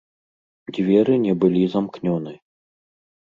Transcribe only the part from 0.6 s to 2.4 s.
Дзверы не былі замкнёны.